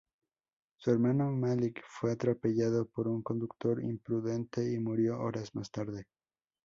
Su 0.79 0.89
hermano 0.89 1.31
Malik 1.31 1.83
fue 1.87 2.13
atropellado 2.13 2.87
por 2.89 3.07
un 3.07 3.21
conductor 3.21 3.83
imprudente 3.83 4.67
y 4.73 4.79
murió 4.79 5.19
horas 5.19 5.53
más 5.53 5.69
tarde. 5.69 6.07